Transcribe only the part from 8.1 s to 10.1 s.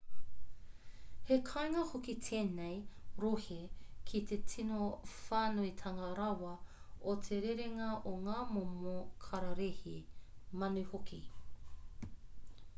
o ngā momo kararehe